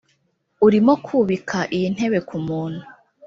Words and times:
urimo 0.65 0.93
kubika 1.05 1.59
iyi 1.75 1.87
ntebe 1.95 2.19
kumuntu 2.27 2.83